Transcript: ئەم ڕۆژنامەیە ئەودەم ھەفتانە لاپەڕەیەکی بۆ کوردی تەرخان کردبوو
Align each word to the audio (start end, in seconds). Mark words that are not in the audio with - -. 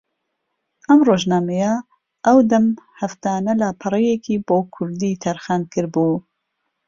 ئەم 0.87 0.99
ڕۆژنامەیە 1.07 1.73
ئەودەم 2.25 2.65
ھەفتانە 2.99 3.53
لاپەڕەیەکی 3.61 4.43
بۆ 4.47 4.57
کوردی 4.73 5.19
تەرخان 5.23 5.61
کردبوو 5.71 6.17